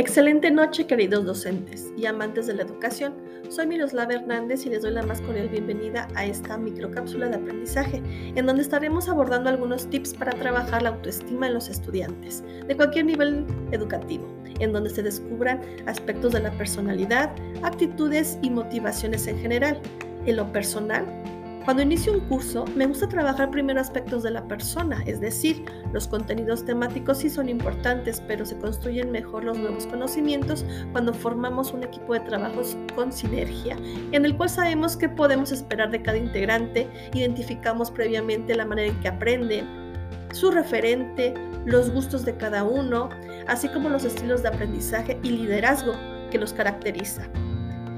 [0.00, 3.12] Excelente noche, queridos docentes y amantes de la educación.
[3.50, 8.02] Soy Miroslava Hernández y les doy la más cordial bienvenida a esta microcápsula de aprendizaje,
[8.34, 13.04] en donde estaremos abordando algunos tips para trabajar la autoestima en los estudiantes, de cualquier
[13.04, 14.26] nivel educativo,
[14.58, 17.30] en donde se descubran aspectos de la personalidad,
[17.62, 19.82] actitudes y motivaciones en general.
[20.24, 21.04] En lo personal,
[21.64, 26.08] cuando inicio un curso, me gusta trabajar primero aspectos de la persona, es decir, los
[26.08, 31.84] contenidos temáticos sí son importantes, pero se construyen mejor los nuevos conocimientos cuando formamos un
[31.84, 33.76] equipo de trabajos con sinergia,
[34.12, 39.00] en el cual sabemos qué podemos esperar de cada integrante, identificamos previamente la manera en
[39.00, 39.66] que aprenden,
[40.32, 41.34] su referente,
[41.66, 43.10] los gustos de cada uno,
[43.48, 45.92] así como los estilos de aprendizaje y liderazgo
[46.30, 47.28] que los caracteriza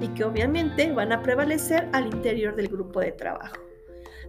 [0.00, 3.56] y que obviamente van a prevalecer al interior del grupo de trabajo.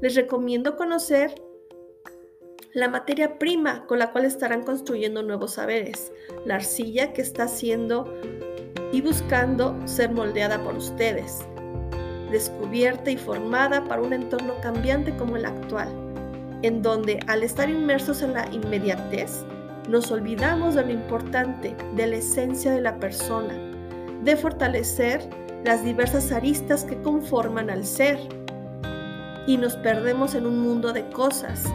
[0.01, 1.33] Les recomiendo conocer
[2.73, 6.11] la materia prima con la cual estarán construyendo nuevos saberes,
[6.45, 8.13] la arcilla que está haciendo
[8.91, 11.39] y buscando ser moldeada por ustedes,
[12.29, 15.89] descubierta y formada para un entorno cambiante como el actual,
[16.61, 19.43] en donde al estar inmersos en la inmediatez,
[19.89, 23.55] nos olvidamos de lo importante, de la esencia de la persona,
[24.23, 25.27] de fortalecer
[25.67, 28.17] las diversas aristas que conforman al ser
[29.47, 31.65] y nos perdemos en un mundo de cosas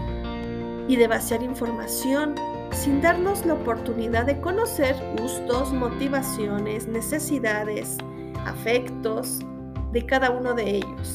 [0.88, 2.34] y de vaciar información
[2.70, 7.98] sin darnos la oportunidad de conocer gustos, motivaciones, necesidades,
[8.46, 9.40] afectos
[9.92, 11.14] de cada uno de ellos.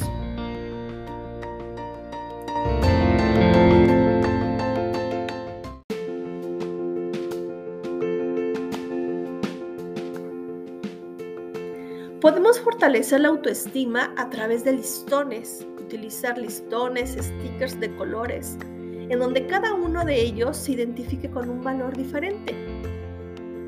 [12.22, 19.46] Podemos fortalecer la autoestima a través de listones, utilizar listones, stickers de colores, en donde
[19.46, 22.56] cada uno de ellos se identifique con un valor diferente,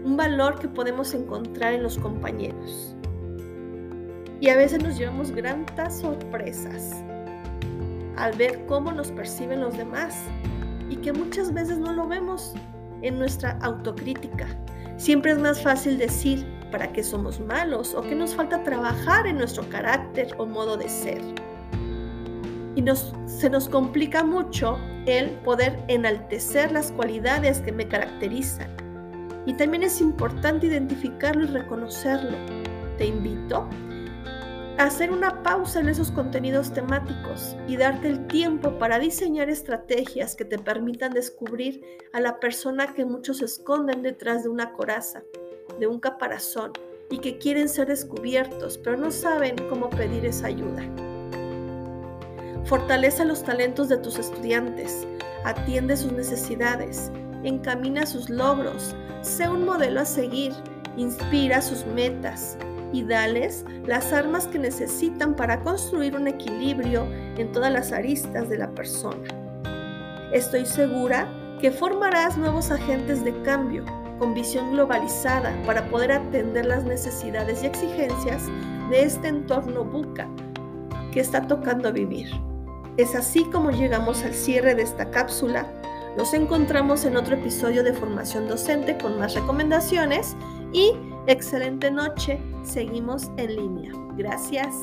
[0.03, 2.95] un valor que podemos encontrar en los compañeros.
[4.41, 7.03] Y a veces nos llevamos grandes sorpresas
[8.17, 10.17] al ver cómo nos perciben los demás
[10.89, 12.55] y que muchas veces no lo vemos
[13.03, 14.47] en nuestra autocrítica.
[14.97, 19.37] Siempre es más fácil decir, para qué somos malos o que nos falta trabajar en
[19.37, 21.21] nuestro carácter o modo de ser.
[22.75, 28.69] Y nos, se nos complica mucho el poder enaltecer las cualidades que me caracterizan.
[29.45, 32.37] Y también es importante identificarlo y reconocerlo.
[32.97, 33.67] Te invito
[34.77, 40.35] a hacer una pausa en esos contenidos temáticos y darte el tiempo para diseñar estrategias
[40.35, 45.23] que te permitan descubrir a la persona que muchos esconden detrás de una coraza
[45.79, 46.73] de un caparazón
[47.09, 50.83] y que quieren ser descubiertos, pero no saben cómo pedir esa ayuda.
[52.65, 55.07] Fortalece los talentos de tus estudiantes,
[55.43, 57.11] atiende sus necesidades,
[57.43, 60.53] encamina sus logros, sé un modelo a seguir,
[60.97, 62.57] inspira sus metas
[62.91, 67.07] y dales las armas que necesitan para construir un equilibrio
[67.37, 69.27] en todas las aristas de la persona.
[70.31, 71.27] Estoy segura
[71.59, 73.83] que formarás nuevos agentes de cambio
[74.19, 78.43] con visión globalizada para poder atender las necesidades y exigencias
[78.89, 80.27] de este entorno buca
[81.11, 82.29] que está tocando vivir.
[82.97, 85.65] Es así como llegamos al cierre de esta cápsula.
[86.17, 90.35] Nos encontramos en otro episodio de formación docente con más recomendaciones
[90.73, 90.93] y
[91.27, 92.39] excelente noche.
[92.63, 93.91] Seguimos en línea.
[94.17, 94.75] Gracias.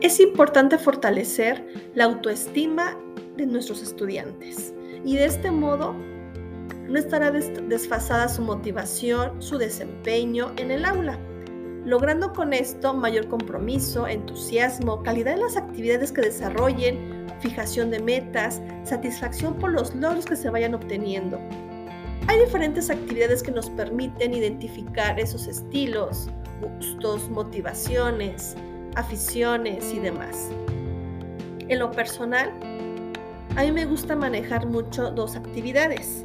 [0.00, 1.62] Es importante fortalecer
[1.94, 2.96] la autoestima
[3.36, 4.72] de nuestros estudiantes
[5.04, 5.94] y de este modo
[6.88, 11.18] no estará desfasada su motivación, su desempeño en el aula,
[11.84, 18.62] logrando con esto mayor compromiso, entusiasmo, calidad en las actividades que desarrollen, fijación de metas,
[18.84, 21.38] satisfacción por los logros que se vayan obteniendo.
[22.26, 26.30] Hay diferentes actividades que nos permiten identificar esos estilos,
[26.62, 28.56] gustos, motivaciones,
[28.96, 30.50] aficiones y demás.
[31.68, 32.52] En lo personal,
[33.56, 36.24] a mí me gusta manejar mucho dos actividades.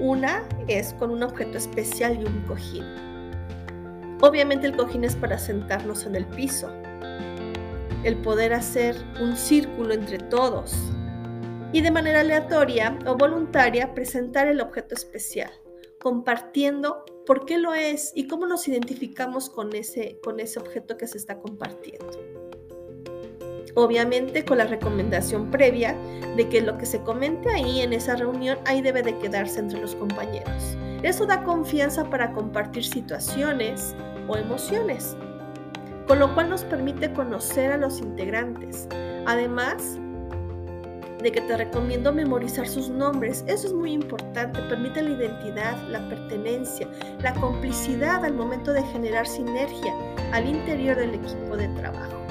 [0.00, 2.84] Una es con un objeto especial y un cojín.
[4.20, 6.70] Obviamente el cojín es para sentarnos en el piso.
[8.04, 10.74] El poder hacer un círculo entre todos
[11.72, 15.50] y de manera aleatoria o voluntaria presentar el objeto especial,
[16.02, 21.06] compartiendo por qué lo es y cómo nos identificamos con ese, con ese objeto que
[21.06, 22.10] se está compartiendo.
[23.76, 25.96] Obviamente con la recomendación previa
[26.36, 29.80] de que lo que se comente ahí en esa reunión, ahí debe de quedarse entre
[29.80, 30.76] los compañeros.
[31.04, 33.94] Eso da confianza para compartir situaciones
[34.28, 35.16] o emociones.
[36.08, 38.88] con lo cual nos permite conocer a los integrantes.
[39.24, 39.98] Además,
[41.22, 43.44] de que te recomiendo memorizar sus nombres.
[43.46, 46.88] Eso es muy importante, permite la identidad, la pertenencia,
[47.22, 49.94] la complicidad al momento de generar sinergia
[50.32, 52.21] al interior del equipo de trabajo.